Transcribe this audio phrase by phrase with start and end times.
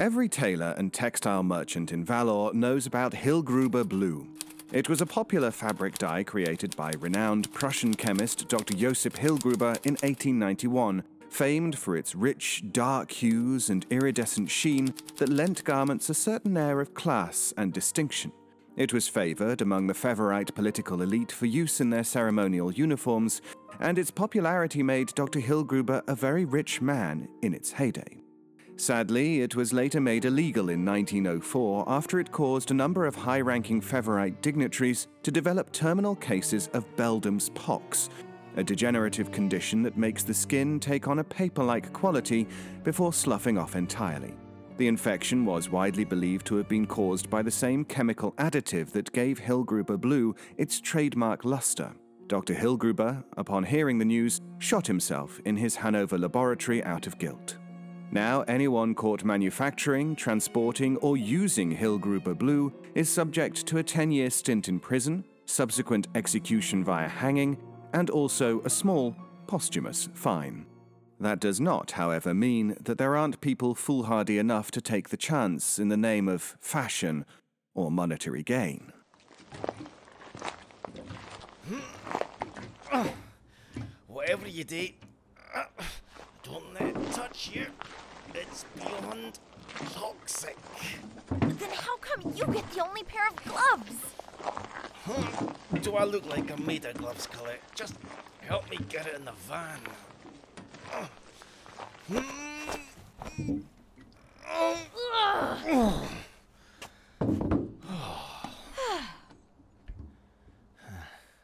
[0.00, 4.26] Every tailor and textile merchant in Valor knows about Hillgruber Blue.
[4.72, 8.72] It was a popular fabric dye created by renowned Prussian chemist Dr.
[8.72, 15.64] Josip Hillgruber in 1891, famed for its rich, dark hues and iridescent sheen that lent
[15.64, 18.32] garments a certain air of class and distinction.
[18.78, 23.42] It was favoured among the Favorite political elite for use in their ceremonial uniforms,
[23.78, 25.40] and its popularity made Dr.
[25.40, 28.22] Hillgruber a very rich man in its heyday.
[28.80, 33.42] Sadly, it was later made illegal in 1904 after it caused a number of high
[33.42, 38.08] ranking Favorite dignitaries to develop terminal cases of Beldam's pox,
[38.56, 42.48] a degenerative condition that makes the skin take on a paper like quality
[42.82, 44.32] before sloughing off entirely.
[44.78, 49.12] The infection was widely believed to have been caused by the same chemical additive that
[49.12, 51.92] gave Hillgruber Blue its trademark luster.
[52.28, 52.54] Dr.
[52.54, 57.58] Hillgruber, upon hearing the news, shot himself in his Hanover laboratory out of guilt.
[58.12, 64.30] Now, anyone caught manufacturing, transporting, or using Hillgruber Blue is subject to a 10 year
[64.30, 67.56] stint in prison, subsequent execution via hanging,
[67.92, 69.14] and also a small,
[69.46, 70.66] posthumous fine.
[71.20, 75.78] That does not, however, mean that there aren't people foolhardy enough to take the chance
[75.78, 77.24] in the name of fashion
[77.74, 78.92] or monetary gain.
[84.08, 84.88] Whatever you do,
[86.42, 87.66] don't let it touch you.
[88.34, 89.38] It's beyond
[89.92, 90.56] toxic.
[91.30, 93.94] Then how come you get the only pair of gloves?
[95.82, 97.62] Do I look like I'm made of gloves, Colette?
[97.74, 97.94] Just
[98.40, 99.80] help me get it in the van.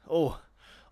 [0.09, 0.39] Oh,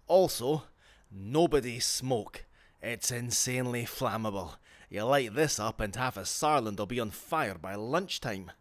[0.06, 0.64] also,
[1.10, 2.44] nobody smoke.
[2.82, 4.56] It's insanely flammable.
[4.94, 8.52] You light this up and half of Saarland will be on fire by lunchtime.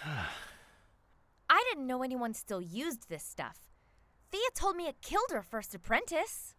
[0.04, 3.58] I didn't know anyone still used this stuff.
[4.30, 6.54] Thea told me it killed her first apprentice.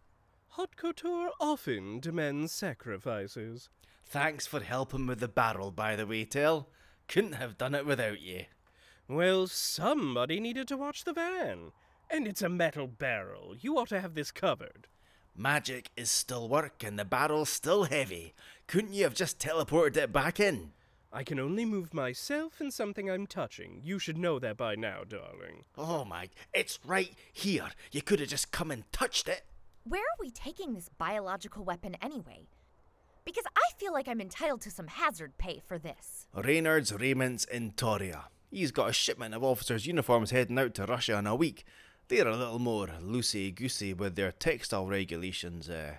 [0.48, 3.70] Haute couture often demands sacrifices.
[4.04, 6.68] Thanks for helping with the barrel, by the way, Tell.
[7.08, 8.44] Couldn't have done it without you.
[9.08, 11.72] Well, somebody needed to watch the van.
[12.10, 13.54] And it's a metal barrel.
[13.58, 14.86] You ought to have this covered.
[15.38, 18.34] Magic is still work and the barrel's still heavy.
[18.68, 20.72] Couldn't you have just teleported it back in?
[21.12, 23.80] I can only move myself and something I'm touching.
[23.84, 25.64] You should know that by now, darling.
[25.78, 27.68] Oh my, it's right here.
[27.92, 29.44] You could have just come and touched it.
[29.84, 32.48] Where are we taking this biological weapon anyway?
[33.24, 36.26] Because I feel like I'm entitled to some hazard pay for this.
[36.34, 38.24] Reynard's Raymond's in Toria.
[38.50, 41.64] He's got a shipment of officers' uniforms heading out to Russia in a week.
[42.08, 45.94] They're a little more loosey goosey with their textile regulations uh,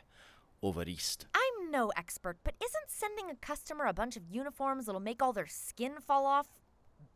[0.61, 1.27] over east.
[1.67, 5.33] I'm no expert, but isn't sending a customer a bunch of uniforms that'll make all
[5.33, 6.47] their skin fall off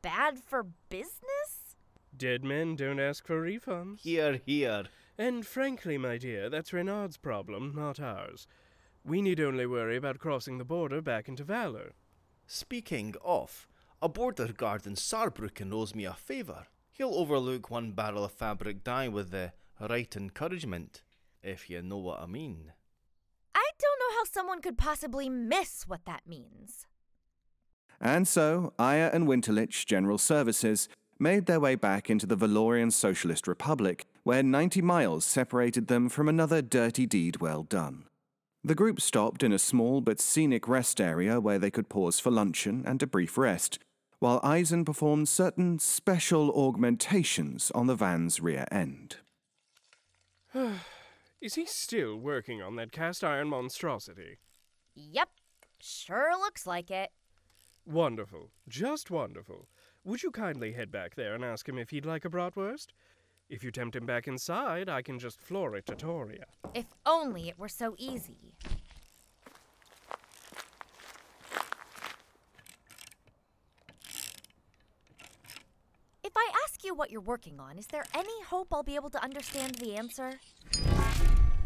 [0.01, 1.75] bad for business?
[2.15, 4.01] Dead men don't ask for refunds.
[4.01, 4.85] Here, here.
[5.17, 8.45] And frankly, my dear, that's Renard's problem, not ours.
[9.05, 11.93] We need only worry about crossing the border back into Valor.
[12.45, 13.69] Speaking of,
[14.01, 16.67] a border guard in Saarbrücken owes me a favour.
[16.91, 21.03] He'll overlook one barrel of fabric dye with the right encouragement,
[21.41, 22.73] if you know what I mean.
[23.81, 26.85] I don't know how someone could possibly miss what that means.
[27.99, 30.87] And so, Aya and Winterlich General Services
[31.17, 36.29] made their way back into the Valorian Socialist Republic, where 90 miles separated them from
[36.29, 38.05] another dirty deed well done.
[38.63, 42.29] The group stopped in a small but scenic rest area where they could pause for
[42.29, 43.79] luncheon and a brief rest,
[44.19, 49.17] while Eisen performed certain special augmentations on the van's rear end.
[51.41, 54.37] Is he still working on that cast iron monstrosity?
[54.93, 55.29] Yep,
[55.81, 57.09] sure looks like it.
[57.83, 58.51] Wonderful.
[58.67, 59.67] Just wonderful.
[60.03, 62.89] Would you kindly head back there and ask him if he'd like a bratwurst?
[63.49, 66.45] If you tempt him back inside, I can just floor it to Toria.
[66.75, 68.53] If only it were so easy.
[76.23, 79.09] If I ask you what you're working on, is there any hope I'll be able
[79.09, 80.39] to understand the answer?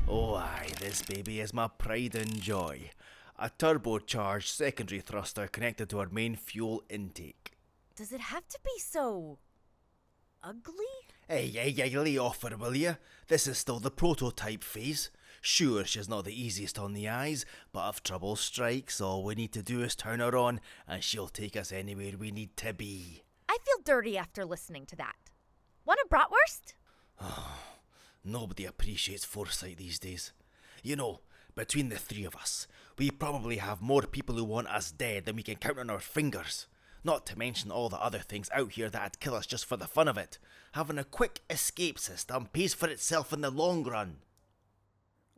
[0.07, 2.91] Oh, aye, this baby is my pride and joy.
[3.39, 7.53] A turbocharged secondary thruster connected to our main fuel intake.
[7.95, 9.39] Does it have to be so.
[10.43, 10.85] ugly?
[11.27, 12.97] Hey, hey, hey, lay off her, will you?
[13.27, 15.09] This is still the prototype phase.
[15.41, 19.53] Sure, she's not the easiest on the eyes, but if trouble strikes, all we need
[19.53, 23.23] to do is turn her on, and she'll take us anywhere we need to be.
[23.49, 25.15] I feel dirty after listening to that.
[25.83, 26.73] Want a bratwurst?
[28.25, 30.33] Nobody appreciates foresight these days.
[30.83, 31.21] You know,
[31.55, 32.67] Between the three of us,
[32.97, 36.01] we probably have more people who want us dead than we can count on our
[36.01, 36.67] fingers.
[37.01, 39.87] Not to mention all the other things out here that'd kill us just for the
[39.87, 40.37] fun of it.
[40.73, 44.17] Having a quick escape system pays for itself in the long run.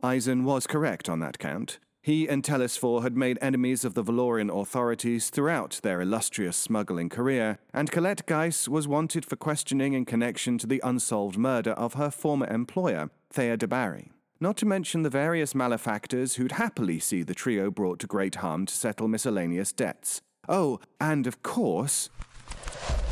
[0.02, 1.78] Eisen was correct on that count.
[2.00, 7.58] He and Telesphore had made enemies of the Valorian authorities throughout their illustrious smuggling career,
[7.74, 12.10] and Colette Geiss was wanted for questioning in connection to the unsolved murder of her
[12.10, 14.12] former employer, Thea de Barry.
[14.40, 18.66] Not to mention the various malefactors who'd happily see the trio brought to great harm
[18.66, 20.22] to settle miscellaneous debts.
[20.48, 22.08] Oh, and of course,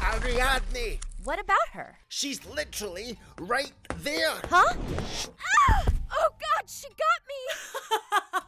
[0.00, 1.00] Ariadne!
[1.24, 1.98] What about her?
[2.08, 3.72] She's literally right
[4.02, 4.34] there!
[4.48, 4.74] Huh?
[5.68, 5.84] Ah!
[6.18, 8.40] Oh god, she got me!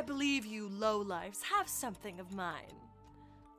[0.00, 2.72] I believe you lowlifes have something of mine.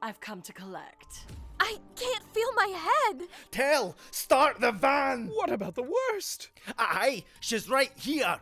[0.02, 1.28] I've come to collect.
[1.60, 3.28] I can't feel my head.
[3.52, 3.96] Tell!
[4.10, 5.28] Start the van!
[5.28, 6.50] What about the worst?
[6.80, 8.40] Aye, she's right here!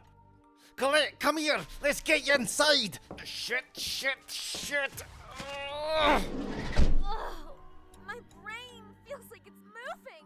[0.77, 1.59] Colette, come here!
[1.83, 2.99] Let's get you inside!
[3.25, 5.03] Shit, shit, shit!
[5.99, 6.21] Ugh.
[7.03, 7.51] Oh,
[8.07, 10.25] my brain feels like it's moving.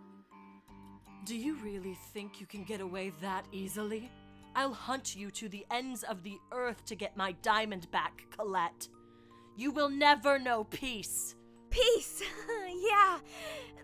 [1.26, 4.12] Do you really think you can get away that easily?
[4.56, 8.88] I'll hunt you to the ends of the earth to get my diamond back, Colette.
[9.56, 11.36] You will never know peace.
[11.70, 12.22] Peace.
[12.90, 13.18] yeah,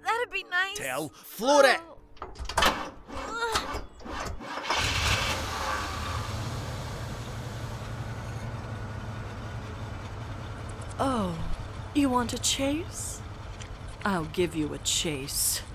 [0.03, 0.77] that'd be nice.
[0.77, 1.81] Tell, float it!
[2.21, 3.85] Oh.
[11.01, 11.33] Oh,
[11.93, 13.21] you want a chase?
[14.03, 15.61] I'll give you a chase.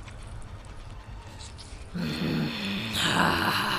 [3.07, 3.74] Ah.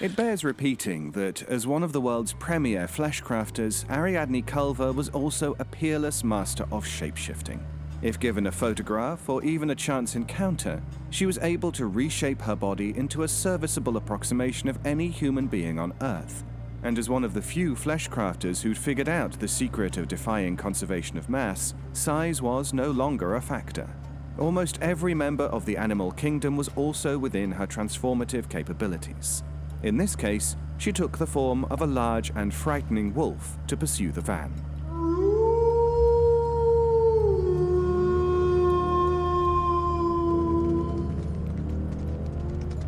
[0.00, 5.56] It bears repeating that, as one of the world's premier fleshcrafters, Ariadne Culver was also
[5.58, 7.58] a peerless master of shapeshifting.
[8.00, 10.80] If given a photograph or even a chance encounter,
[11.10, 15.80] she was able to reshape her body into a serviceable approximation of any human being
[15.80, 16.44] on Earth.
[16.84, 21.18] And as one of the few fleshcrafters who'd figured out the secret of defying conservation
[21.18, 23.92] of mass, size was no longer a factor.
[24.38, 29.42] Almost every member of the animal kingdom was also within her transformative capabilities.
[29.82, 34.10] In this case, she took the form of a large and frightening wolf to pursue
[34.10, 34.50] the van.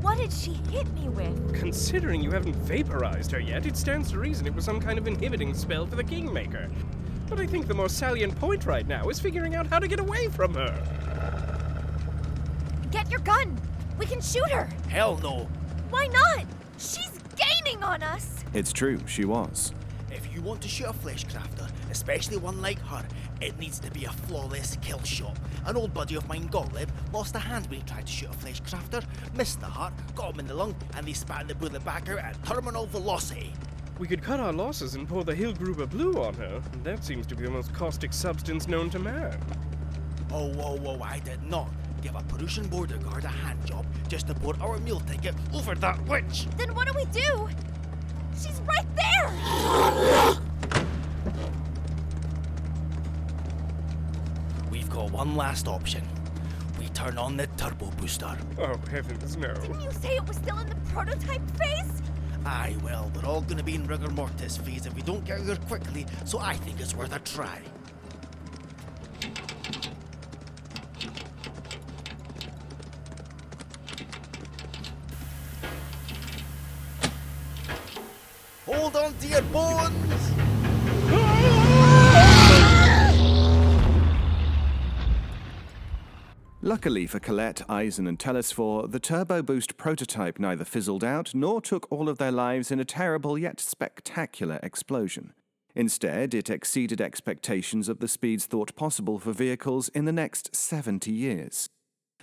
[0.03, 1.55] What did she hit me with?
[1.55, 5.07] Considering you haven't vaporized her yet, it stands to reason it was some kind of
[5.07, 6.69] inhibiting spell for the Kingmaker.
[7.29, 10.01] But I think the more salient point right now is figuring out how to get
[10.01, 10.75] away from her.
[12.91, 13.57] Get your gun.
[13.97, 14.69] We can shoot her.
[14.89, 15.49] Hell no!
[15.91, 16.47] Why not?
[16.81, 18.43] She's gaining on us.
[18.55, 19.75] It's true, she was.
[20.11, 23.07] If you want to shoot a flesh crafter, especially one like her,
[23.43, 25.37] it needs to be a flawless kill shot.
[25.67, 28.33] An old buddy of mine, Gottlieb, lost a hand when he tried to shoot a
[28.33, 29.05] flesh crafter,
[29.35, 32.19] missed the heart, got him in the lung, and they spat the bullet back out
[32.19, 33.53] at terminal velocity.
[33.99, 36.63] We could cut our losses and pour the Hillgruber Blue on her.
[36.83, 39.39] That seems to be the most caustic substance known to man.
[40.33, 41.69] Oh, whoa, whoa, I did not
[42.01, 45.75] give a Prussian border guard a hand job just to port our meal ticket over
[45.77, 46.47] that witch.
[46.57, 47.49] Then what do we do?
[48.35, 49.31] She's right there.
[54.71, 56.03] We've got one last option.
[56.79, 58.37] We turn on the turbo booster.
[58.59, 59.53] Oh, heavens, no.
[59.55, 62.03] Didn't you say it was still in the prototype phase?
[62.47, 65.57] Aye, well, we're all gonna be in rigor mortis phase if we don't get here
[65.57, 67.61] quickly, so I think it's worth a try.
[78.81, 80.33] Hold on to your bones!
[86.63, 91.87] Luckily for Colette, Eisen, and Telesphore, the Turbo Boost prototype neither fizzled out nor took
[91.93, 95.35] all of their lives in a terrible yet spectacular explosion.
[95.75, 101.13] Instead, it exceeded expectations of the speeds thought possible for vehicles in the next 70
[101.13, 101.69] years.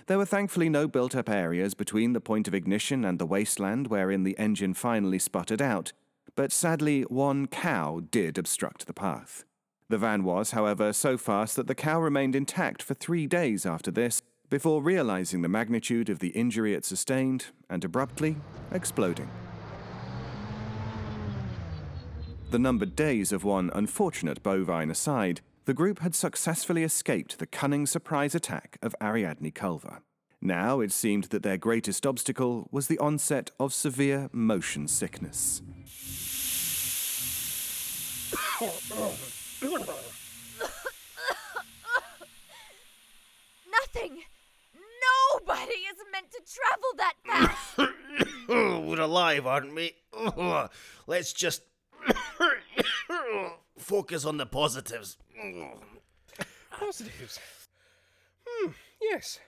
[0.06, 3.86] There were thankfully no built up areas between the point of ignition and the wasteland
[3.86, 5.92] wherein the engine finally sputtered out,
[6.34, 9.44] but sadly, one cow did obstruct the path.
[9.88, 13.90] The van was, however, so fast that the cow remained intact for three days after
[13.90, 14.20] this,
[14.50, 18.36] before realizing the magnitude of the injury it sustained and abruptly
[18.72, 19.30] exploding.
[22.50, 27.84] The numbered days of one unfortunate bovine aside, the group had successfully escaped the cunning
[27.84, 30.00] surprise attack of Ariadne Culver.
[30.40, 35.62] Now it seemed that their greatest obstacle was the onset of severe motion sickness.
[43.70, 44.22] Nothing.
[45.34, 47.78] Nobody is meant to travel that fast.
[48.88, 49.94] We're alive, aren't we?
[51.06, 51.62] Let's just
[53.78, 55.16] focus on the positives.
[56.70, 57.38] Positives.
[58.46, 59.40] Hmm, yes.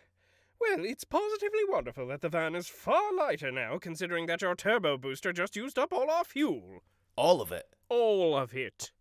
[0.60, 4.98] Well, it's positively wonderful that the van is far lighter now, considering that your turbo
[4.98, 6.82] booster just used up all our fuel.
[7.16, 7.74] All of it.
[7.88, 8.92] All of it.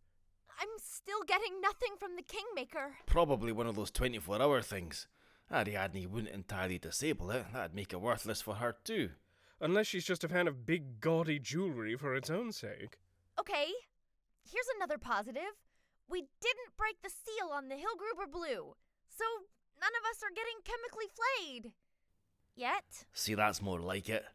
[0.60, 2.98] I'm still getting nothing from the Kingmaker.
[3.06, 5.08] Probably one of those 24 hour things.
[5.52, 7.46] Ariadne wouldn't entirely disable it.
[7.54, 9.12] That'd make it worthless for her, too.
[9.60, 13.00] Unless she's just a fan of big, gaudy jewelry for its own sake.
[13.38, 13.68] Okay,
[14.50, 15.60] here's another positive.
[16.10, 18.76] We didn't break the seal on the Hillgruber Blue,
[19.10, 19.26] so
[19.80, 21.74] none of us are getting chemically flayed.
[22.56, 23.06] Yet.
[23.14, 24.26] See, that's more like it.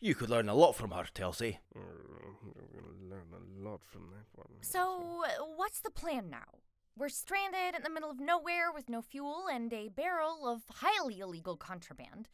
[0.00, 1.58] You could learn a lot from her, Telsey.
[1.76, 1.82] Mm,
[2.56, 4.48] I'm gonna learn a lot from that one.
[4.62, 5.22] So,
[5.56, 6.60] what's the plan now?
[6.96, 11.20] We're stranded in the middle of nowhere with no fuel and a barrel of highly
[11.20, 12.28] illegal contraband.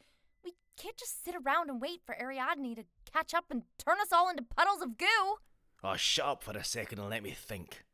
[0.44, 4.12] We can't just sit around and wait for Ariadne to catch up and turn us
[4.12, 5.36] all into puddles of goo.
[5.84, 7.84] Oh, shut up for a second and let me think.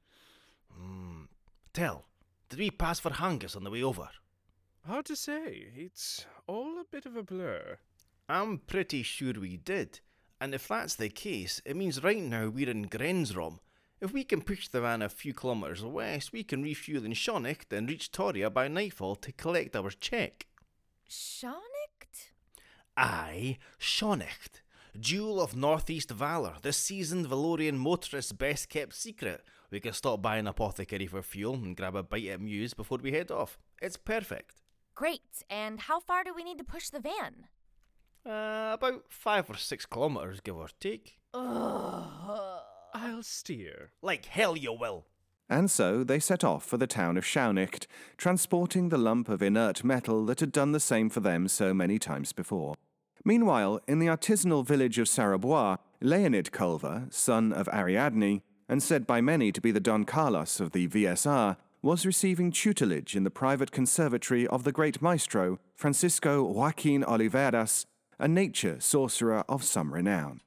[0.72, 1.24] Hmm.
[1.74, 2.06] Tell,
[2.48, 4.08] did we pass for Hangus on the way over?
[4.86, 5.68] Hard to say.
[5.76, 7.78] It's all a bit of a blur.
[8.28, 10.00] I'm pretty sure we did.
[10.40, 13.60] And if that's the case, it means right now we're in Grenzraum.
[14.00, 17.68] If we can push the van a few kilometres west, we can refuel in Schaunicht,
[17.68, 20.46] then reach Toria by nightfall to collect our check.
[21.08, 22.32] Schaunicht?
[22.96, 24.62] Aye, Schaunicht.
[24.98, 29.44] Jewel of Northeast Valor, the seasoned Valorian motorist's best kept secret.
[29.70, 32.98] We can stop by an apothecary for fuel and grab a bite at Muse before
[33.00, 33.60] we head off.
[33.80, 34.61] It's perfect.
[34.94, 35.42] Great.
[35.48, 37.46] And how far do we need to push the van?
[38.24, 41.18] Uh, about five or six kilometres, give or take.
[41.34, 43.92] I'll steer.
[44.02, 45.06] Like hell you will.
[45.48, 49.84] And so they set off for the town of Schaunicht, transporting the lump of inert
[49.84, 52.74] metal that had done the same for them so many times before.
[53.24, 59.20] Meanwhile, in the artisanal village of Sarabois, Leonid Culver, son of Ariadne, and said by
[59.20, 63.72] many to be the Don Carlos of the VSR, was receiving tutelage in the private
[63.72, 67.86] conservatory of the great maestro, Francisco Joaquin Oliveras,
[68.20, 70.40] a nature sorcerer of some renown.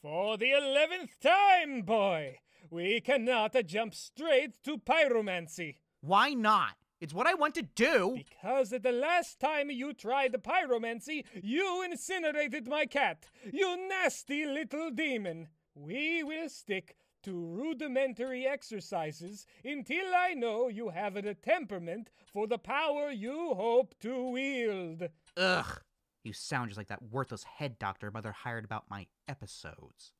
[0.00, 2.38] For the eleventh time, boy!
[2.70, 5.78] We cannot jump straight to pyromancy.
[6.02, 6.76] Why not?
[7.00, 8.18] It's what I want to do.
[8.18, 13.26] Because the last time you tried pyromancy, you incinerated my cat.
[13.52, 15.48] You nasty little demon.
[15.74, 22.58] We will stick to rudimentary exercises until I know you have the temperament for the
[22.58, 25.08] power you hope to wield.
[25.36, 25.80] Ugh.
[26.22, 30.12] You sound just like that worthless head doctor mother hired about my episodes.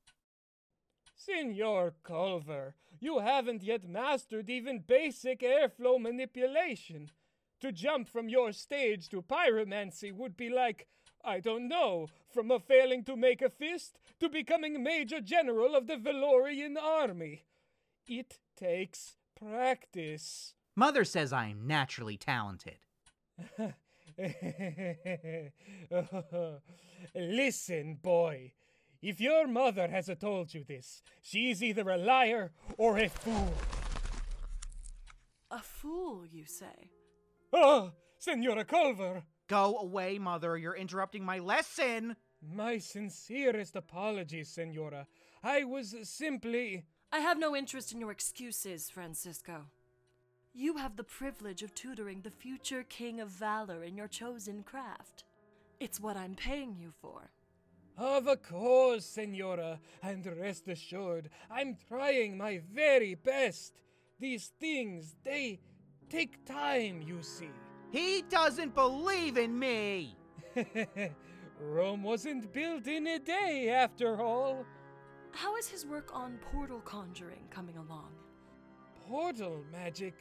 [1.15, 7.11] Senor Culver, you haven't yet mastered even basic airflow manipulation.
[7.61, 10.89] To jump from your stage to pyromancy would be like,
[11.25, 15.87] I don't know, from a failing to make a fist to becoming Major General of
[15.87, 17.45] the Valorian Army.
[18.07, 20.55] It takes practice.
[20.75, 22.79] Mother says I'm naturally talented.
[27.15, 28.53] Listen, boy.
[29.03, 33.55] If your mother has told you this, she's either a liar or a fool.
[35.51, 36.91] A fool, you say?
[37.53, 39.25] Ah, Senora Culver!
[39.51, 40.57] Go away, Mother.
[40.57, 42.15] You're interrupting my lesson.
[42.55, 45.09] My sincerest apologies, Senora.
[45.43, 46.85] I was simply.
[47.11, 49.65] I have no interest in your excuses, Francisco.
[50.55, 55.25] You have the privilege of tutoring the future King of Valor in your chosen craft.
[55.81, 57.33] It's what I'm paying you for.
[57.99, 63.81] Of course, Senora, and rest assured, I'm trying my very best.
[64.21, 65.59] These things, they
[66.09, 67.51] take time, you see.
[67.91, 70.17] He doesn't believe in me.
[71.61, 74.65] Rome wasn't built in a day, after all.
[75.33, 78.11] How is his work on portal conjuring coming along?
[79.09, 80.15] Portal magic?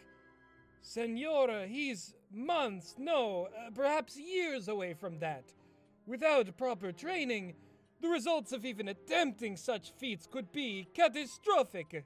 [0.82, 5.54] Senora, he's months, no, uh, perhaps years away from that.
[6.08, 7.54] Without proper training,
[8.02, 12.06] the results of even attempting such feats could be catastrophic.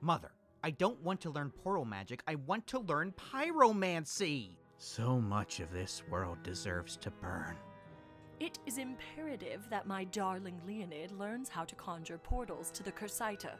[0.00, 0.32] Mother,
[0.66, 2.24] I don't want to learn portal magic.
[2.26, 4.56] I want to learn pyromancy.
[4.78, 7.54] So much of this world deserves to burn.
[8.40, 13.52] It is imperative that my darling Leonid learns how to conjure portals to the Cursaita.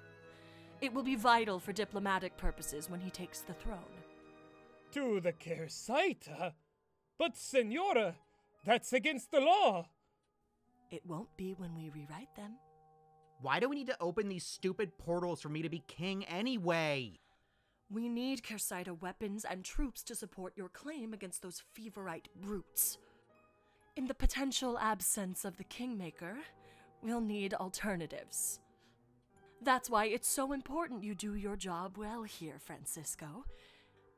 [0.80, 4.02] It will be vital for diplomatic purposes when he takes the throne.
[4.90, 6.54] To the Kersaita?
[7.20, 8.16] But, Senora,
[8.64, 9.90] that's against the law.
[10.90, 12.56] It won't be when we rewrite them.
[13.42, 17.20] Why do we need to open these stupid portals for me to be king anyway?
[17.90, 22.98] We need Kersaita weapons and troops to support your claim against those feverite brutes.
[23.94, 26.36] In the potential absence of the Kingmaker,
[27.02, 28.60] we'll need alternatives.
[29.62, 33.44] That's why it's so important you do your job well here, Francisco.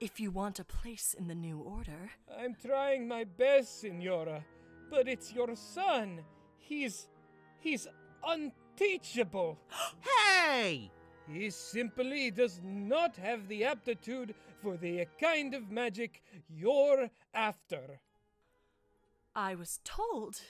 [0.01, 2.11] If you want a place in the new order,
[2.41, 4.45] I'm trying my best, Signora,
[4.91, 6.21] but it's your son.
[6.57, 7.09] He's.
[7.61, 7.87] he's
[8.79, 9.59] unteachable.
[10.27, 10.91] Hey!
[11.31, 18.01] He simply does not have the aptitude for the kind of magic you're after.
[19.35, 20.41] I was told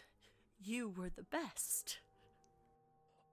[0.63, 1.99] you were the best.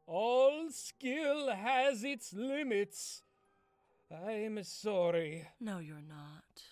[0.07, 3.21] All skill has its limits.
[4.11, 5.47] I'm sorry.
[5.59, 6.63] No, you're not.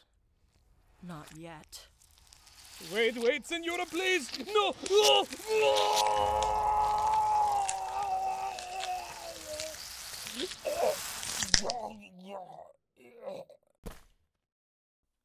[1.03, 1.87] Not yet.
[2.93, 4.29] Wait, wait, Senora, please!
[4.53, 4.73] No!
[4.89, 7.02] No!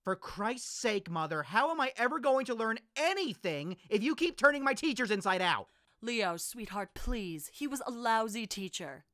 [0.08, 4.38] For Christ's sake, Mother, how am I ever going to learn anything if you keep
[4.38, 5.68] turning my teachers inside out?
[6.00, 7.50] Leo, sweetheart, please.
[7.52, 9.04] He was a lousy teacher.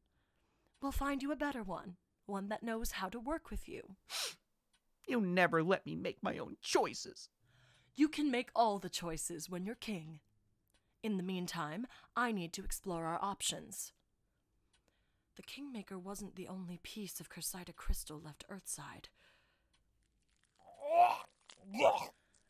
[0.80, 1.96] We'll find you a better one.
[2.26, 3.96] One that knows how to work with you.
[5.06, 7.28] You never let me make my own choices.
[7.94, 10.20] You can make all the choices when you're king.
[11.02, 11.86] In the meantime,
[12.16, 13.92] I need to explore our options.
[15.36, 19.08] The Kingmaker wasn't the only piece of Cressida crystal left Earthside.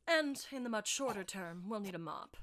[0.06, 2.36] And in the much shorter term, we'll need a mop.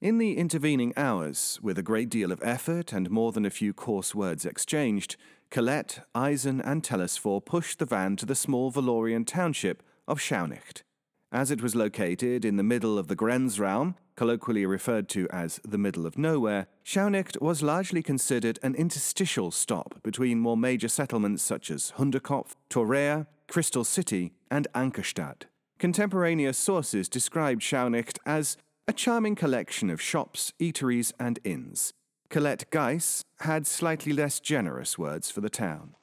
[0.00, 3.72] In the intervening hours, with a great deal of effort and more than a few
[3.72, 5.16] coarse words exchanged,
[5.50, 10.82] Colette, Eisen, and Telesphore pushed the van to the small Valorian township of Schaunicht.
[11.30, 15.78] As it was located in the middle of the Grenzraum, colloquially referred to as the
[15.78, 21.70] middle of nowhere, Schaunicht was largely considered an interstitial stop between more major settlements such
[21.70, 25.44] as Hunderkopf, Toria, Crystal City, and Ankerstadt.
[25.78, 28.56] Contemporaneous sources described Schaunicht as
[28.88, 31.92] a charming collection of shops, eateries, and inns.
[32.28, 35.94] Colette Geiss had slightly less generous words for the town.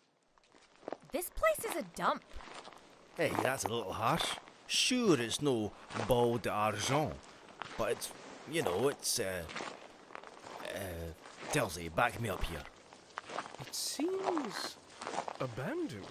[1.12, 2.24] This place is a dump.
[3.18, 4.26] Hey, that's a little harsh.
[4.68, 5.74] Sure, it's no
[6.08, 7.14] ball d'argent,
[7.78, 8.12] but it's,
[8.52, 9.44] you know, it's, uh,
[10.74, 12.64] uh, Telsey, back me up here.
[13.62, 14.78] It seems
[15.40, 16.06] abandoned.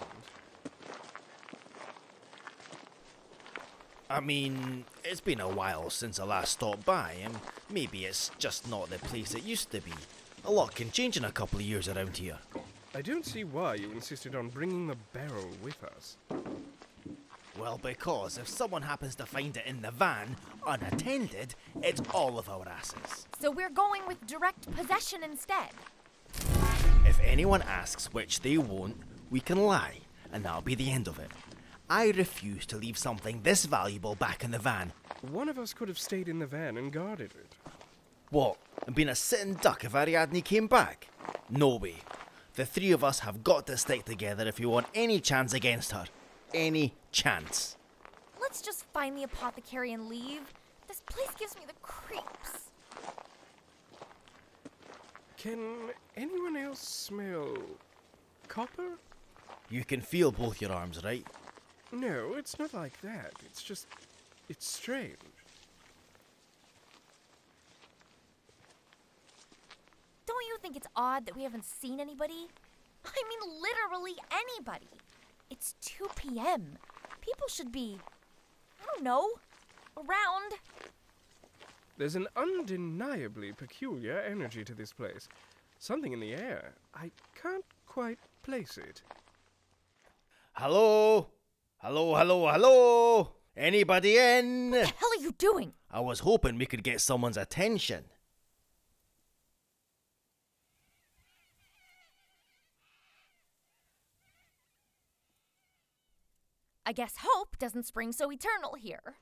[4.09, 8.69] I mean, it's been a while since I last stopped by, and maybe it's just
[8.69, 9.93] not the place it used to be.
[10.45, 12.37] A lot can change in a couple of years around here.
[12.93, 16.17] I don't see why you insisted on bringing the barrel with us.
[17.57, 20.35] Well, because if someone happens to find it in the van,
[20.67, 23.27] unattended, it's all of our asses.
[23.39, 25.69] So we're going with direct possession instead.
[27.05, 28.97] If anyone asks which they won't,
[29.29, 29.99] we can lie,
[30.33, 31.31] and that'll be the end of it.
[31.89, 34.91] I refuse to leave something this valuable back in the van.
[35.21, 37.55] One of us could have stayed in the van and guarded it.
[38.31, 41.07] What, and been a sitting duck if Ariadne came back?
[41.49, 41.95] No way.
[42.55, 45.91] The three of us have got to stick together if we want any chance against
[45.91, 46.05] her.
[46.55, 47.75] Any chance.
[48.39, 50.53] Let's just find the apothecary and leave.
[50.87, 52.71] This place gives me the creeps.
[55.37, 55.59] Can
[56.15, 57.57] anyone else smell
[58.47, 58.97] copper?
[59.69, 61.27] You can feel both your arms, right?
[61.91, 63.33] No, it's not like that.
[63.45, 63.87] It's just.
[64.47, 65.17] It's strange.
[70.25, 72.47] Don't you think it's odd that we haven't seen anybody?
[73.05, 74.87] I mean, literally anybody.
[75.49, 76.77] It's 2 p.m.
[77.21, 77.97] People should be,
[78.81, 79.29] I don't know,
[79.97, 80.53] around.
[81.97, 85.27] There's an undeniably peculiar energy to this place.
[85.79, 86.73] Something in the air.
[86.93, 89.01] I can't quite place it.
[90.53, 91.27] Hello?
[91.77, 93.31] Hello, hello, hello?
[93.55, 94.71] Anybody in?
[94.71, 95.73] What the hell are you doing?
[95.91, 98.05] I was hoping we could get someone's attention.
[106.87, 109.15] I guess hope doesn't spring so eternal here.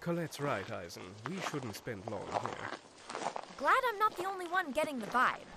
[0.00, 1.02] Colette's right, Eisen.
[1.28, 2.68] We shouldn't spend long here.
[3.56, 5.48] Glad I'm not the only one getting the vibe.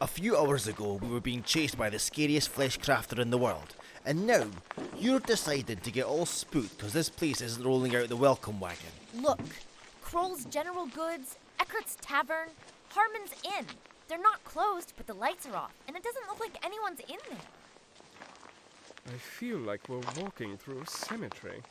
[0.00, 3.38] A few hours ago, we were being chased by the scariest flesh crafter in the
[3.38, 4.46] world, and now
[4.98, 8.90] you're deciding to get all spooked because this place isn't rolling out the welcome wagon.
[9.14, 9.40] Look,
[10.02, 12.48] Kroll's General Goods, Eckert's Tavern,
[12.88, 13.66] Harmon's Inn.
[14.08, 17.18] They're not closed, but the lights are off, and it doesn't look like anyone's in
[17.30, 17.38] there.
[19.06, 21.62] I feel like we're walking through a cemetery.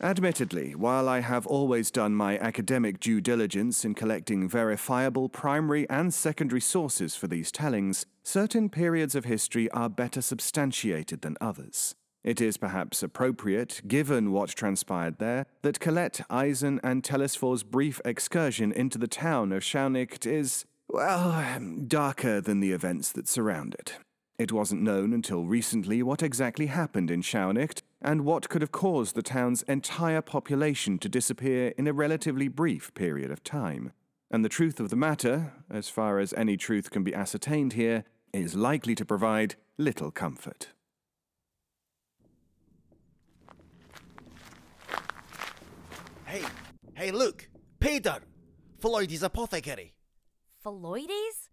[0.00, 6.12] Admittedly, while I have always done my academic due diligence in collecting verifiable primary and
[6.12, 11.94] secondary sources for these tellings, certain periods of history are better substantiated than others.
[12.22, 18.72] It is perhaps appropriate, given what transpired there, that Colette, Eisen, and Telesphore's brief excursion
[18.72, 23.98] into the town of Schaunicht is, well, um, darker than the events that surround it.
[24.38, 29.14] It wasn't known until recently what exactly happened in Schaunicht and what could have caused
[29.14, 33.92] the town's entire population to disappear in a relatively brief period of time.
[34.30, 38.04] And the truth of the matter, as far as any truth can be ascertained here,
[38.32, 40.68] is likely to provide little comfort.
[46.26, 46.42] Hey,
[46.94, 47.48] hey, look!
[47.80, 48.18] Pater!
[48.78, 49.94] Floyd's apothecary!
[50.66, 51.48] Phalloides?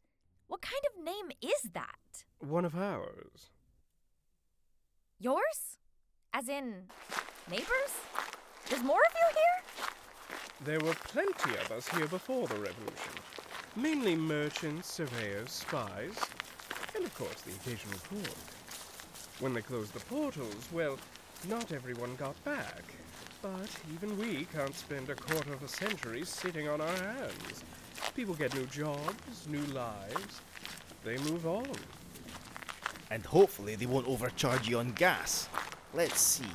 [0.47, 2.23] What kind of name is that?
[2.39, 3.52] One of ours.
[5.19, 5.78] Yours?
[6.34, 6.86] As in,
[7.47, 7.93] neighbors?
[8.67, 9.95] There's more of you here?
[10.65, 13.13] There were plenty of us here before the revolution.
[13.76, 16.17] Mainly merchants, surveyors, spies,
[16.95, 18.34] and of course the occasional poor.
[19.41, 20.97] When they closed the portals, well,
[21.47, 22.82] not everyone got back.
[23.43, 27.63] But even we can't spend a quarter of a century sitting on our hands.
[28.15, 30.41] People get new jobs, new lives.
[31.04, 31.65] They move on.
[33.10, 35.49] And hopefully they won't overcharge you on gas.
[35.95, 36.45] Let's see.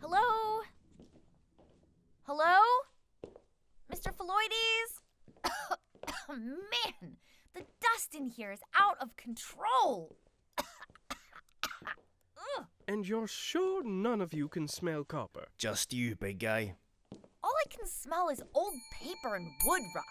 [0.00, 0.62] Hello?
[2.22, 2.58] Hello?
[3.92, 4.12] Mr.
[4.14, 5.44] Phalloides?
[6.30, 7.16] Man,
[7.54, 10.16] the dust in here is out of control.
[12.88, 12.94] Ugh.
[12.94, 15.48] And you're sure none of you can smell copper?
[15.58, 16.74] Just you, big guy.
[17.42, 20.04] All I can smell is old paper and wood rot.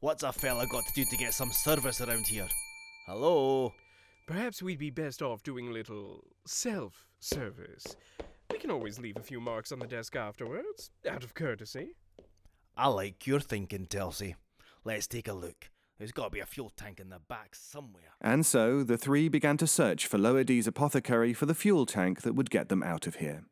[0.00, 2.46] What's a fella got to do to get some service around here?
[3.06, 3.72] Hello?
[4.26, 7.96] Perhaps we'd be best off doing a little self service.
[8.50, 11.96] We can always leave a few marks on the desk afterwards, out of courtesy.
[12.80, 14.36] I like your thinking, Telsey.
[14.84, 15.68] Let's take a look.
[15.98, 18.14] There's got to be a fuel tank in the back somewhere.
[18.20, 22.36] And so the three began to search for Loides Apothecary for the fuel tank that
[22.36, 23.42] would get them out of here.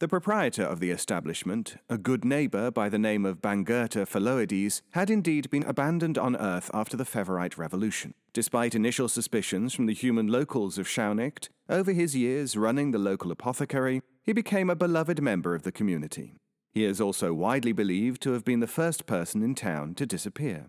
[0.00, 5.10] The proprietor of the establishment, a good neighbour by the name of Bangerta Phaloides, had
[5.10, 8.14] indeed been abandoned on Earth after the Feverite Revolution.
[8.32, 13.30] Despite initial suspicions from the human locals of Schaunicht, over his years running the local
[13.30, 16.34] apothecary, he became a beloved member of the community.
[16.72, 20.68] He is also widely believed to have been the first person in town to disappear.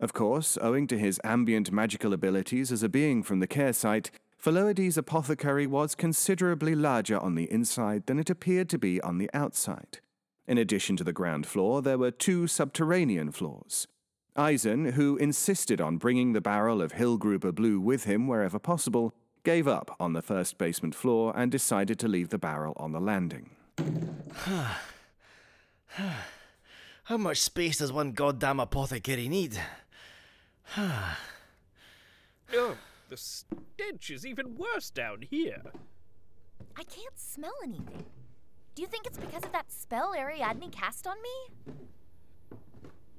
[0.00, 4.10] Of course, owing to his ambient magical abilities as a being from the care site,
[4.38, 9.30] Phaloides' apothecary was considerably larger on the inside than it appeared to be on the
[9.34, 10.00] outside.
[10.46, 13.86] In addition to the ground floor, there were two subterranean floors.
[14.36, 19.66] Eisen, who insisted on bringing the barrel of Hillgruber Blue with him wherever possible, gave
[19.66, 23.55] up on the first basement floor and decided to leave the barrel on the landing.
[27.04, 29.58] How much space does one goddamn apothecary need?
[32.54, 32.76] Oh,
[33.08, 35.62] the stench is even worse down here.
[36.76, 38.04] I can't smell anything.
[38.76, 41.74] Do you think it's because of that spell Ariadne cast on me?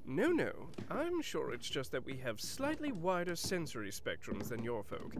[0.05, 0.53] No, no.
[0.89, 5.13] I'm sure it's just that we have slightly wider sensory spectrums than your folk.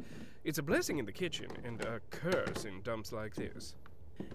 [0.46, 3.76] It's a blessing in the kitchen and a curse in dumps like this.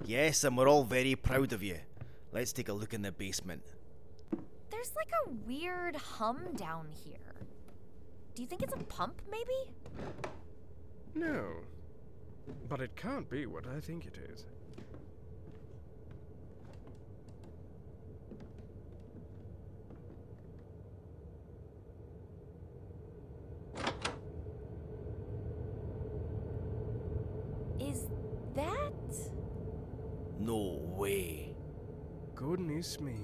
[0.05, 1.79] Yes, and we're all very proud of you.
[2.33, 3.63] Let's take a look in the basement.
[4.71, 7.19] There's like a weird hum down here.
[8.35, 9.71] Do you think it's a pump, maybe?
[11.15, 11.47] No.
[12.69, 14.47] But it can't be what I think it is.
[27.81, 28.07] Is
[28.55, 28.93] that.
[30.53, 31.55] No way.
[32.35, 33.17] Goodness me.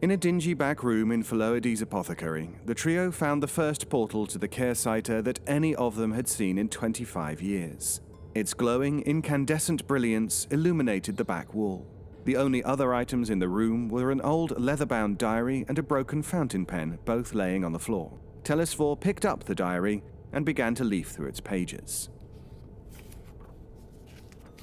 [0.00, 4.38] In a dingy back room in Phaloides' apothecary, the trio found the first portal to
[4.38, 8.00] the care siter that any of them had seen in 25 years.
[8.32, 11.84] Its glowing, incandescent brilliance illuminated the back wall.
[12.26, 15.82] The only other items in the room were an old leather bound diary and a
[15.82, 18.16] broken fountain pen, both laying on the floor.
[18.44, 22.08] Telesphore picked up the diary and began to leaf through its pages.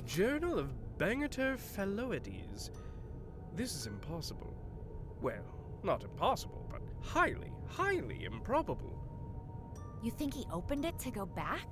[0.08, 2.70] Journal of Phaloides.
[3.58, 4.54] This is impossible.
[5.22, 5.43] Well,
[5.84, 9.04] not impossible, but highly, highly improbable.
[10.02, 11.67] You think he opened it to go back?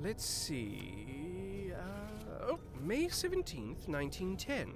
[0.00, 1.70] Let's see.
[1.74, 4.72] Uh, oh, May 17th, 1910.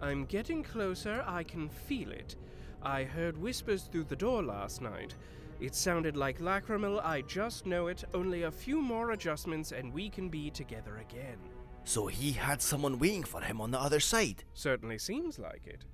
[0.00, 2.36] I'm getting closer, I can feel it.
[2.82, 5.16] I heard whispers through the door last night.
[5.62, 8.02] It sounded like lacrimal, I just know it.
[8.14, 11.38] Only a few more adjustments and we can be together again.
[11.84, 14.42] So he had someone waiting for him on the other side.
[14.54, 15.84] Certainly seems like it.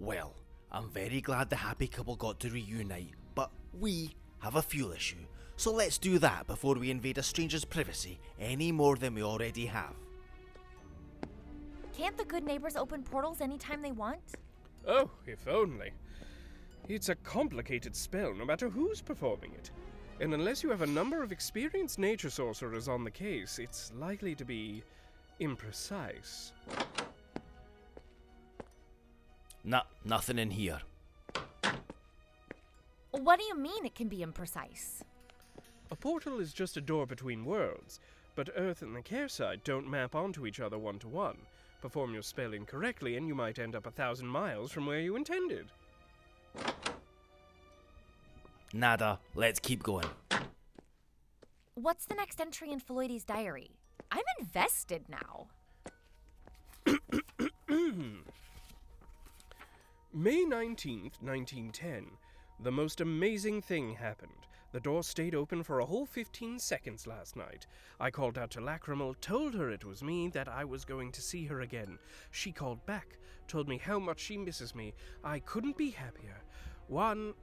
[0.00, 0.34] Well,
[0.72, 5.24] I'm very glad the happy couple got to reunite, but we have a fuel issue.
[5.54, 9.66] So let's do that before we invade a stranger's privacy any more than we already
[9.66, 9.94] have.
[11.96, 14.18] Can't the good neighbors open portals anytime they want?
[14.84, 15.92] Oh, if only.
[16.88, 19.70] It's a complicated spell, no matter who's performing it.
[20.20, 24.34] And unless you have a number of experienced nature sorcerers on the case, it's likely
[24.34, 24.82] to be
[25.40, 26.52] imprecise.
[29.64, 30.80] Nah, nothing in here.
[33.12, 35.02] What do you mean it can be imprecise?
[35.90, 38.00] A portal is just a door between worlds,
[38.34, 41.36] but Earth and the care side don't map onto each other one to one.
[41.80, 45.14] Perform your spell incorrectly, and you might end up a thousand miles from where you
[45.16, 45.66] intended.
[48.72, 50.06] Nada, let's keep going.
[51.74, 53.70] What's the next entry in Floyd's diary?
[54.10, 55.48] I'm invested now.
[60.14, 62.06] May 19th, 1910.
[62.60, 64.32] The most amazing thing happened.
[64.72, 67.66] The door stayed open for a whole 15 seconds last night.
[68.00, 71.20] I called out to Lacrimal, told her it was me, that I was going to
[71.20, 71.98] see her again.
[72.30, 74.94] She called back, told me how much she misses me.
[75.22, 76.42] I couldn't be happier.
[76.88, 77.34] One.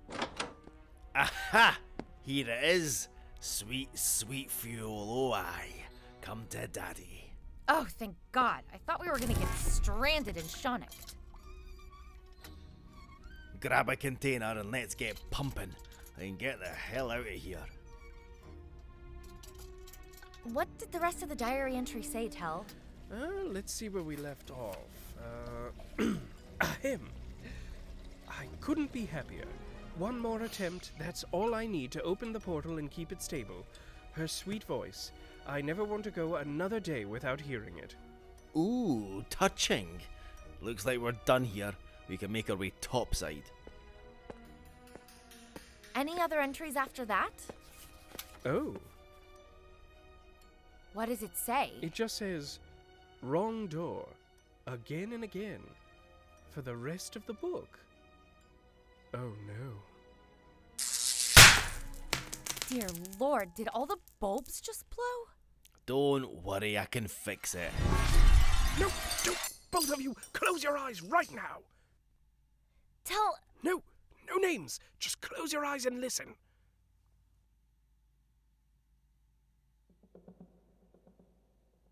[1.15, 1.77] Aha!
[2.21, 3.07] Here it is.
[3.39, 5.07] Sweet, sweet fuel.
[5.09, 5.73] Oh, aye.
[6.21, 7.33] Come to daddy.
[7.67, 8.63] Oh, thank God.
[8.73, 11.15] I thought we were gonna get stranded in Schaunicht.
[13.59, 15.73] Grab a container and let's get pumping
[16.19, 17.65] and get the hell out of here.
[20.43, 22.65] What did the rest of the diary entry say, Tell?
[23.11, 24.77] Uh, let's see where we left off.
[25.17, 26.03] Uh,
[26.61, 27.01] ahem.
[28.29, 29.45] I couldn't be happier.
[29.99, 33.65] One more attempt, that's all I need to open the portal and keep it stable.
[34.13, 35.11] Her sweet voice.
[35.45, 37.95] I never want to go another day without hearing it.
[38.57, 39.87] Ooh, touching.
[40.61, 41.73] Looks like we're done here.
[42.07, 43.43] We can make our way topside.
[45.95, 47.31] Any other entries after that?
[48.45, 48.75] Oh,
[50.93, 51.71] What does it say?
[51.81, 52.59] it just says
[53.21, 54.07] wrong door
[54.65, 55.61] again and again
[56.51, 57.77] for the rest of the book.
[59.13, 59.71] Oh no.
[62.69, 62.87] Dear
[63.19, 65.33] Lord, did all the bulbs just blow?
[65.87, 67.71] Don't worry, I can fix it.
[68.79, 68.91] No,
[69.23, 69.37] don't,
[69.71, 71.63] both of you, close your eyes right now.
[73.05, 73.39] Tell.
[73.63, 73.81] No,
[74.27, 74.79] no names.
[74.99, 76.35] Just close your eyes and listen.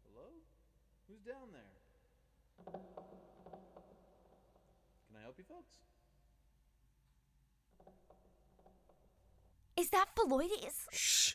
[0.05, 0.29] Hello?
[1.09, 2.73] Who's down there?
[5.07, 5.77] Can I help you folks?
[9.77, 10.87] Is that Phalloides?
[10.91, 11.33] Shh.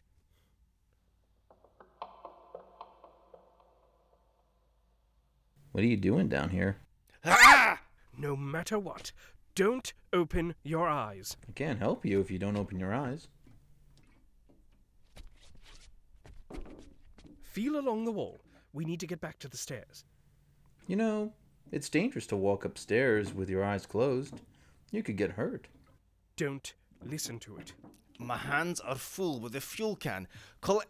[5.71, 6.77] What are you doing down here?
[7.25, 7.81] Ah!
[8.19, 9.13] No matter what,
[9.55, 11.37] don't open your eyes.
[11.49, 13.29] I can't help you if you don't open your eyes.
[17.43, 18.41] Feel along the wall.
[18.73, 20.05] We need to get back to the stairs.
[20.87, 21.33] You know,
[21.71, 24.41] it's dangerous to walk upstairs with your eyes closed.
[24.91, 25.69] You could get hurt.
[26.37, 26.75] Don't
[27.05, 27.73] listen to it.
[28.23, 30.29] My hands are full with the fuel can.
[30.61, 30.89] Colette.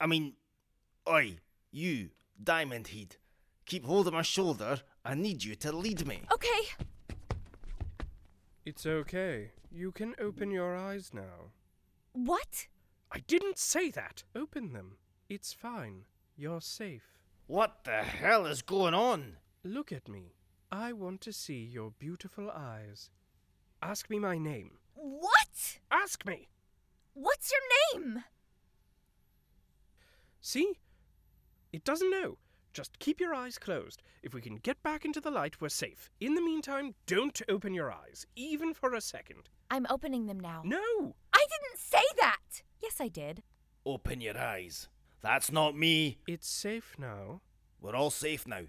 [0.00, 0.34] I mean,
[1.08, 1.38] oi,
[1.70, 2.10] you,
[2.42, 3.16] Diamond Head.
[3.66, 4.80] Keep hold of my shoulder.
[5.04, 6.22] I need you to lead me.
[6.32, 6.86] Okay.
[8.64, 9.52] It's okay.
[9.70, 11.52] You can open your eyes now.
[12.12, 12.66] What?
[13.12, 14.24] I didn't say that.
[14.34, 14.96] Open them.
[15.28, 16.04] It's fine.
[16.36, 17.18] You're safe.
[17.46, 19.36] What the hell is going on?
[19.64, 20.34] Look at me.
[20.70, 23.10] I want to see your beautiful eyes.
[23.82, 24.77] Ask me my name.
[25.00, 25.78] What?
[25.92, 26.48] Ask me!
[27.14, 28.24] What's your name?
[30.40, 30.78] See?
[31.72, 32.38] It doesn't know.
[32.72, 34.02] Just keep your eyes closed.
[34.24, 36.10] If we can get back into the light, we're safe.
[36.20, 39.48] In the meantime, don't open your eyes, even for a second.
[39.70, 40.62] I'm opening them now.
[40.64, 41.14] No!
[41.32, 42.62] I didn't say that!
[42.82, 43.44] Yes, I did.
[43.86, 44.88] Open your eyes.
[45.20, 46.18] That's not me.
[46.26, 47.40] It's safe now.
[47.80, 48.62] We're all safe now.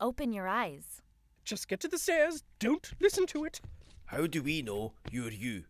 [0.00, 1.02] Open your eyes.
[1.44, 2.42] Just get to the stairs.
[2.58, 3.60] Don't listen to it.
[4.06, 5.64] How do we know you're you?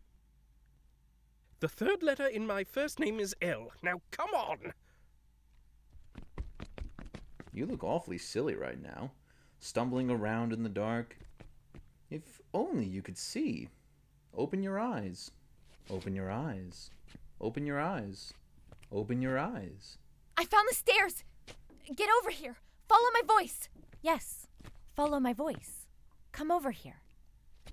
[1.64, 3.72] The third letter in my first name is L.
[3.82, 4.74] Now, come on!
[7.54, 9.12] You look awfully silly right now,
[9.60, 11.16] stumbling around in the dark.
[12.10, 13.70] If only you could see.
[14.36, 15.30] Open your eyes.
[15.88, 16.90] Open your eyes.
[17.40, 18.34] Open your eyes.
[18.92, 19.96] Open your eyes.
[20.36, 21.24] I found the stairs.
[21.96, 22.56] Get over here.
[22.90, 23.70] Follow my voice.
[24.02, 24.48] Yes,
[24.94, 25.86] follow my voice.
[26.30, 27.00] Come over here.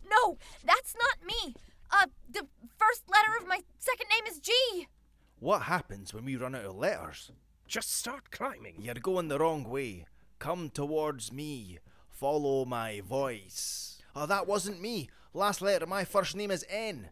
[0.10, 1.56] No, that's not me.
[1.92, 2.48] Uh, the
[2.82, 4.88] first letter of my second name is G.
[5.40, 7.32] What happens when we run out of letters?
[7.68, 8.76] Just start climbing.
[8.80, 10.06] You're going the wrong way.
[10.40, 11.80] Come towards me.
[12.10, 14.02] Follow my voice.
[14.16, 15.10] Oh, that wasn't me.
[15.34, 17.10] Last letter of my first name is N.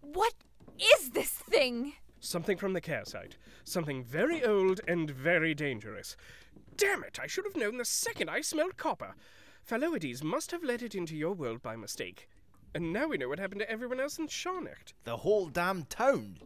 [0.00, 0.34] What
[0.78, 1.94] is this thing?
[2.20, 3.36] Something from the care site.
[3.64, 6.16] Something very old and very dangerous.
[6.76, 9.14] Damn it, I should have known the second I smelled copper.
[9.68, 12.28] Phaloides must have let it into your world by mistake.
[12.74, 14.92] And now we know what happened to everyone else in Schaunicht.
[15.04, 16.38] The whole damn town.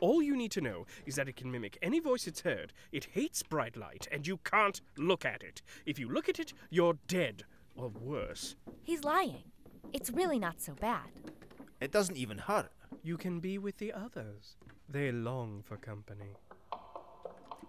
[0.00, 2.72] All you need to know is that it can mimic any voice it's heard.
[2.92, 5.62] It hates bright light, and you can't look at it.
[5.86, 7.44] If you look at it, you're dead.
[7.76, 8.56] Or worse.
[8.82, 9.44] He's lying.
[9.92, 11.08] It's really not so bad.
[11.80, 12.72] It doesn't even hurt.
[13.02, 14.56] You can be with the others.
[14.88, 16.34] They long for company.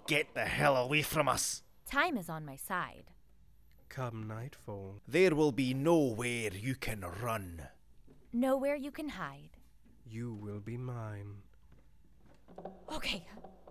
[0.08, 1.62] Get the hell away from us.
[1.90, 3.12] Time is on my side.
[3.90, 5.02] Come nightfall.
[5.08, 7.64] There will be nowhere you can run.
[8.34, 9.58] Nowhere you can hide.
[10.06, 11.38] You will be mine.
[12.94, 13.26] Okay,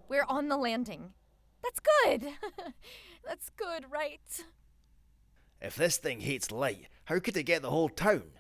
[0.09, 1.13] we're on the landing.
[1.63, 2.33] That's good.
[3.25, 4.45] That's good, right?
[5.61, 8.33] If this thing hates light, how could it get the whole town?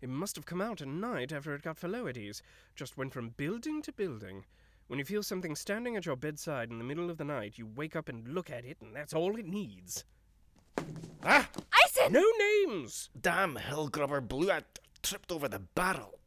[0.00, 2.42] It must have come out at night after it got Phaloides.
[2.76, 4.44] Just went from building to building.
[4.86, 7.66] When you feel something standing at your bedside in the middle of the night, you
[7.66, 10.04] wake up and look at it, and that's all it needs.
[11.22, 11.48] Ah!
[11.84, 12.12] Eisen!
[12.12, 13.10] No names!
[13.20, 14.64] Damn Hillgruber Blue, I t-
[15.02, 16.18] tripped over the barrel.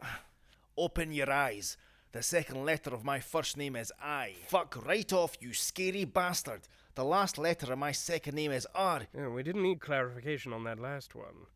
[0.77, 1.77] Open your eyes.
[2.11, 4.35] The second letter of my first name is I.
[4.47, 6.61] Fuck right off, you scary bastard.
[6.95, 9.03] The last letter of my second name is R.
[9.15, 11.47] Yeah, we didn't need clarification on that last one.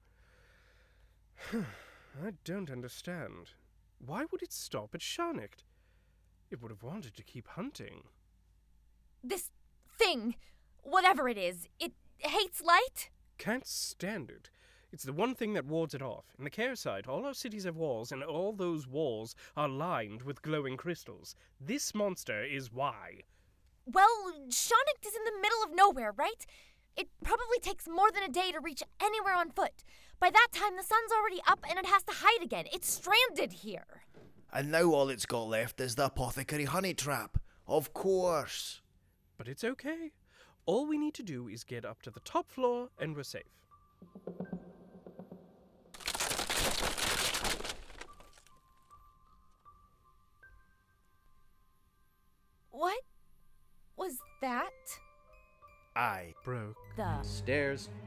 [2.25, 3.51] I don't understand.
[3.99, 5.63] Why would it stop at Schaunicht?
[6.49, 8.03] It would have wanted to keep hunting.
[9.21, 9.51] This
[9.97, 10.35] thing,
[10.83, 13.09] whatever it is, it hates light?
[13.37, 14.49] Can't stand it.
[14.91, 16.25] It's the one thing that wards it off.
[16.37, 20.41] In the Kehrseite, all our cities have walls, and all those walls are lined with
[20.41, 21.35] glowing crystals.
[21.59, 23.23] This monster is why.
[23.85, 26.45] Well, Schaunicht is in the middle of nowhere, right?
[26.95, 29.83] It probably takes more than a day to reach anywhere on foot.
[30.19, 32.65] By that time, the sun's already up and it has to hide again.
[32.71, 34.03] It's stranded here.
[34.53, 37.37] And now all it's got left is the apothecary honey trap.
[37.67, 38.81] Of course.
[39.37, 40.13] But it's okay.
[40.67, 43.43] All we need to do is get up to the top floor, and we're safe.
[52.71, 52.99] What
[53.95, 54.71] was that?
[55.95, 56.33] I.
[56.43, 56.75] Broke.
[56.97, 57.21] The.
[57.21, 57.89] Stairs.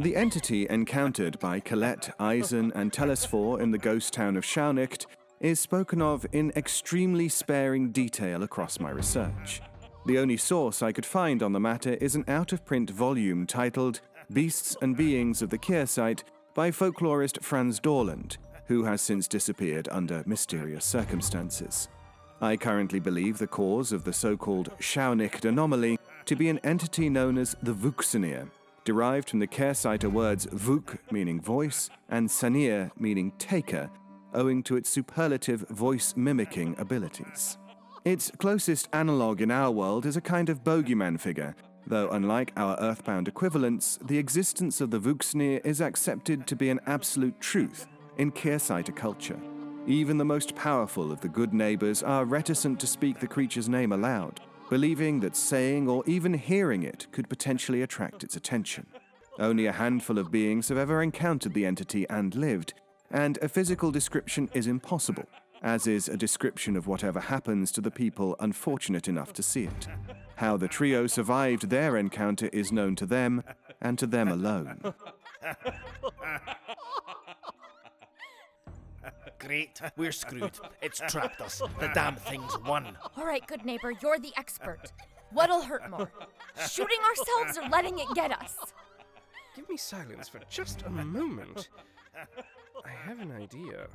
[0.00, 5.06] The entity encountered by Colette, Eisen, and Telesphore in the ghost town of Schaunicht
[5.40, 9.60] is spoken of in extremely sparing detail across my research.
[10.06, 13.46] The only source I could find on the matter is an out of print volume
[13.46, 14.00] titled
[14.32, 16.22] Beasts and Beings of the Kehrseite
[16.54, 21.88] by folklorist Franz Dorland, who has since disappeared under mysterious circumstances.
[22.40, 27.08] I currently believe the cause of the so called Schaunicht anomaly to be an entity
[27.08, 28.48] known as the Vuxenir,
[28.84, 33.90] derived from the Kehrseiter words Vuk, meaning voice, and Sanir, meaning taker,
[34.34, 37.58] owing to its superlative voice mimicking abilities.
[38.04, 41.54] Its closest analogue in our world is a kind of bogeyman figure,
[41.86, 46.80] though unlike our earthbound equivalents, the existence of the Vuxnir is accepted to be an
[46.86, 47.86] absolute truth
[48.18, 49.38] in Kehrseiter culture.
[49.86, 53.92] Even the most powerful of the good neighbors are reticent to speak the creature's name
[53.92, 58.86] aloud, believing that saying or even hearing it could potentially attract its attention.
[59.38, 62.74] Only a handful of beings have ever encountered the entity and lived,
[63.10, 65.26] and a physical description is impossible,
[65.62, 69.88] as is a description of whatever happens to the people unfortunate enough to see it.
[70.36, 73.42] How the trio survived their encounter is known to them,
[73.80, 74.94] and to them alone.
[79.38, 80.58] Great, we're screwed.
[80.82, 81.62] It's trapped us.
[81.78, 82.96] The damn thing's won.
[83.16, 84.92] All right, good neighbor, you're the expert.
[85.30, 86.10] What'll hurt more?
[86.68, 88.56] Shooting ourselves or letting it get us?
[89.54, 91.68] Give me silence for just a moment.
[92.84, 93.86] I have an idea.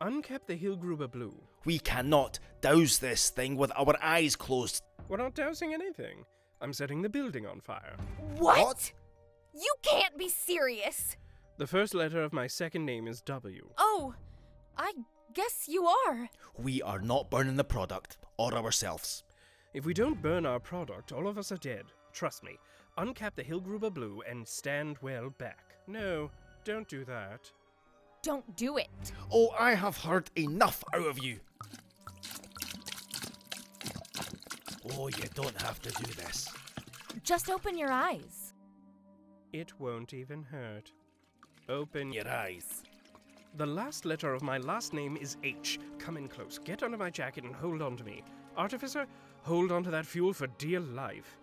[0.00, 1.34] Uncap the Hillgruber Blue.
[1.64, 4.82] We cannot douse this thing with our eyes closed.
[5.08, 6.24] We're not dousing anything.
[6.60, 7.96] I'm setting the building on fire.
[8.36, 8.58] What?
[8.58, 8.92] What?
[9.54, 11.16] You can't be serious.
[11.58, 13.68] The first letter of my second name is W.
[13.78, 14.14] Oh,
[14.76, 14.92] I
[15.32, 16.28] guess you are.
[16.58, 19.22] We are not burning the product or ourselves.
[19.72, 21.84] If we don't burn our product, all of us are dead.
[22.12, 22.58] Trust me.
[22.98, 25.76] Uncap the Hillgruber Blue and stand well back.
[25.86, 26.30] No,
[26.64, 27.50] don't do that.
[28.24, 28.88] Don't do it.
[29.30, 31.38] Oh, I have heard enough out of you.
[34.92, 36.48] Oh, you don't have to do this.
[37.22, 38.54] Just open your eyes.
[39.52, 40.90] It won't even hurt.
[41.68, 42.82] Open Your eyes.
[43.56, 45.78] The last letter of my last name is H.
[45.98, 46.58] Come in close.
[46.58, 48.22] Get under my jacket and hold on to me.
[48.56, 49.06] Artificer,
[49.42, 51.36] hold on to that fuel for dear life.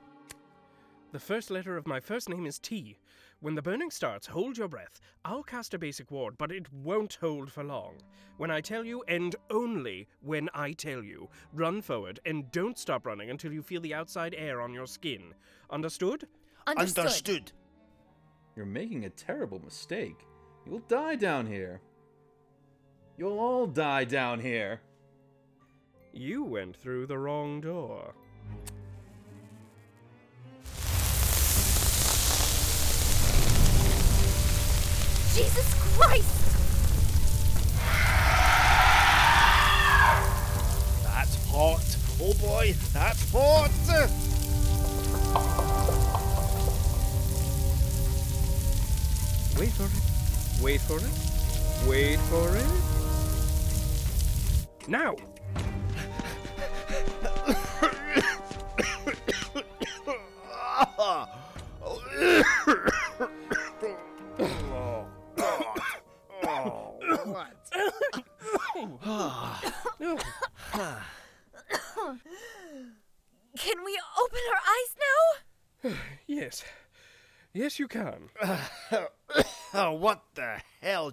[1.12, 2.98] The first letter of my first name is T.
[3.42, 5.02] When the burning starts, hold your breath.
[5.26, 7.96] I'll cast a basic ward, but it won't hold for long.
[8.38, 13.08] When I tell you, end only when I tell you, run forward and don't stop
[13.08, 15.34] running until you feel the outside air on your skin.
[15.72, 16.28] Understood?
[16.68, 17.06] Understood.
[17.06, 17.52] Understood.
[18.56, 20.28] You're making a terrible mistake.
[20.68, 21.82] You'll die down here.
[23.18, 24.82] You'll all die down here.
[26.14, 28.14] You went through the wrong door.
[35.34, 36.28] Jesus Christ!
[41.04, 41.98] That's hot.
[42.22, 43.72] Oh boy, that's hot.
[49.58, 49.92] Wait for it.
[50.62, 51.04] Wait for it.
[51.88, 52.66] Wait for it.
[54.90, 55.16] Now!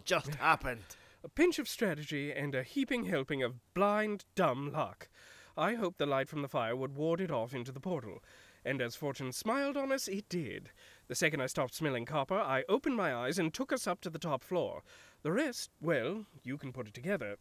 [0.08, 0.96] Just happened?
[1.22, 5.06] A pinch of strategy and a heaping helping of blind, dumb luck.
[5.54, 8.24] I hoped the light from the fire would ward it off into the portal,
[8.64, 10.70] and as fortune smiled on us, it did.
[11.08, 14.08] The second I stopped smelling copper, I opened my eyes and took us up to
[14.08, 14.82] the top floor.
[15.20, 17.36] The rest, well, you can put it together.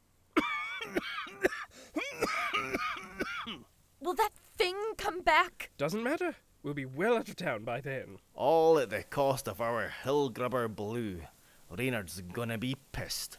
[4.01, 5.71] Will that thing come back?
[5.77, 6.35] Doesn't matter.
[6.63, 8.17] We'll be well out of town by then.
[8.35, 11.21] All at the cost of our Hillgruber Blue.
[11.69, 13.37] Reynard's gonna be pissed.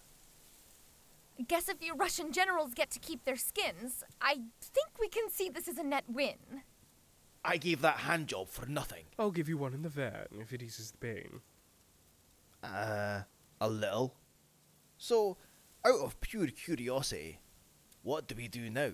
[1.47, 5.49] Guess if you Prussian generals get to keep their skins, I think we can see
[5.49, 6.63] this as a net win.
[7.45, 9.05] I gave that hand job for nothing.
[9.19, 11.41] I'll give you one in the van if it eases the pain.
[12.63, 13.23] Uh,
[13.61, 14.15] a little.
[14.99, 15.37] So,
[15.85, 17.39] out of pure curiosity,
[18.03, 18.91] what do we do now?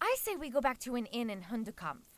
[0.00, 2.09] I say we go back to an inn in Hundekopf,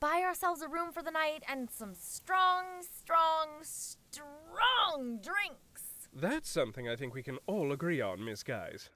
[0.00, 6.08] buy ourselves a room for the night, and some strong, strong, strong drinks.
[6.12, 8.90] That's something I think we can all agree on, Miss Guys.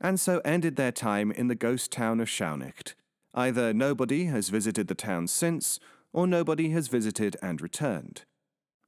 [0.00, 2.94] And so ended their time in the ghost town of Schaunicht.
[3.34, 5.78] Either nobody has visited the town since,
[6.12, 8.24] or nobody has visited and returned.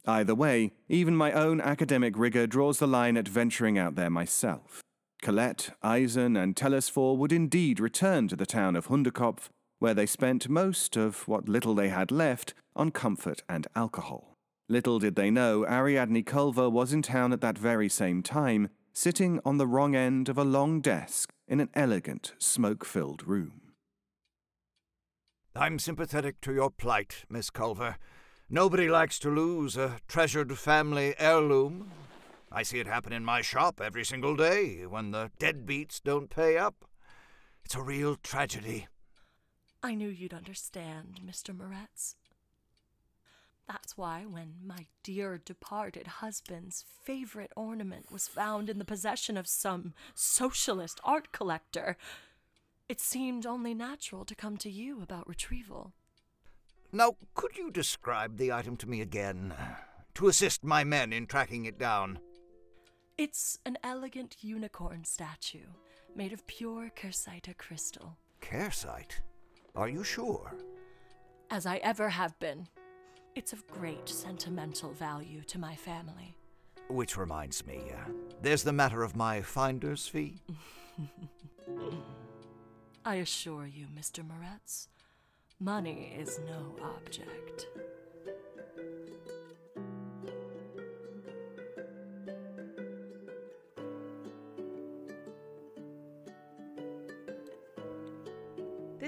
[0.06, 4.82] Either way, even my own academic rigor draws the line at venturing out there myself.
[5.20, 9.48] Colette, Eisen, and Telesphore would indeed return to the town of Hundekopf,
[9.78, 14.36] where they spent most of what little they had left on comfort and alcohol.
[14.68, 19.40] Little did they know Ariadne Culver was in town at that very same time, sitting
[19.44, 23.60] on the wrong end of a long desk in an elegant, smoke filled room.
[25.56, 27.96] I'm sympathetic to your plight, Miss Culver.
[28.48, 31.90] Nobody likes to lose a treasured family heirloom.
[32.52, 36.58] I see it happen in my shop every single day when the deadbeats don't pay
[36.58, 36.84] up.
[37.64, 38.88] It's a real tragedy.
[39.82, 41.56] I knew you'd understand, Mr.
[41.56, 42.16] Moretz.
[43.68, 49.46] That's why, when my dear departed husband's favorite ornament was found in the possession of
[49.46, 51.96] some socialist art collector,
[52.88, 55.92] it seemed only natural to come to you about retrieval.
[56.90, 59.54] Now, could you describe the item to me again,
[60.14, 62.18] to assist my men in tracking it down?
[63.20, 65.68] It's an elegant unicorn statue
[66.16, 69.20] made of pure Kehrseiter crystal, Kehrseite?
[69.76, 70.56] Are you sure?
[71.50, 72.66] as I ever have been.
[73.34, 76.34] It's of great sentimental value to my family.
[76.88, 78.10] Which reminds me, uh,
[78.40, 80.40] there's the matter of my finder's fee.
[83.04, 84.24] I assure you, Mr.
[84.24, 84.88] Moretz,
[85.58, 87.66] money is no object.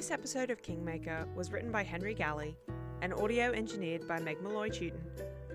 [0.02, 2.56] This episode of Kingmaker was written by Henry Galley
[3.02, 4.98] and audio engineered by Meg Malloy Tutin,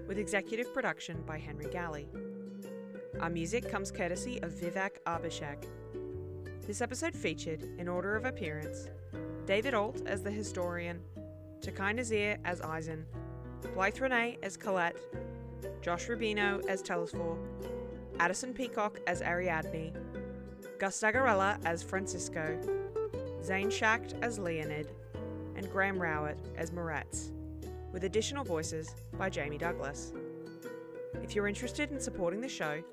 [0.07, 2.07] with executive production by Henry Galley.
[3.19, 5.65] Our music comes courtesy of Vivek Abhishek.
[6.65, 8.87] This episode featured, in order of appearance,
[9.45, 11.01] David Ault as the historian,
[11.59, 13.05] Taqi Nazeer as Eisen,
[13.73, 14.95] Blythe Renay as Colette,
[15.81, 17.37] Josh Rubino as Telesphore,
[18.21, 19.91] Addison Peacock as Ariadne,
[20.79, 22.76] Gus Zagarella as Francisco,
[23.47, 24.91] Zane Schact as Leonid,
[25.55, 27.31] and Graham Rowat as Moretz,
[27.93, 30.11] with additional voices by Jamie Douglas.
[31.23, 32.83] If you're interested in supporting the show,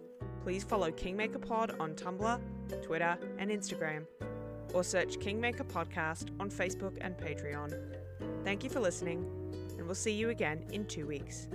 [0.45, 2.41] please follow Kingmaker Pod on Tumblr,
[2.85, 4.07] Twitter, and Instagram,
[4.73, 7.77] or search Kingmaker Podcast on Facebook and Patreon.
[8.45, 9.27] Thank you for listening,
[9.77, 11.49] and we'll see you again in two weeks.